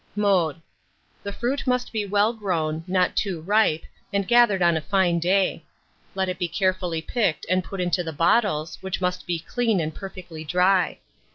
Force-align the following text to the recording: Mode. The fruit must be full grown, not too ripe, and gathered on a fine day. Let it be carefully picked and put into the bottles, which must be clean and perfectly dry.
Mode. 0.15 0.59
The 1.21 1.31
fruit 1.31 1.67
must 1.67 1.91
be 1.93 2.07
full 2.07 2.33
grown, 2.33 2.83
not 2.87 3.15
too 3.15 3.39
ripe, 3.41 3.83
and 4.11 4.27
gathered 4.27 4.63
on 4.63 4.75
a 4.75 4.81
fine 4.81 5.19
day. 5.19 5.63
Let 6.15 6.27
it 6.27 6.39
be 6.39 6.47
carefully 6.47 7.03
picked 7.03 7.45
and 7.47 7.63
put 7.63 7.79
into 7.79 8.03
the 8.03 8.11
bottles, 8.11 8.79
which 8.81 8.99
must 8.99 9.27
be 9.27 9.37
clean 9.37 9.79
and 9.79 9.93
perfectly 9.93 10.43
dry. 10.43 10.97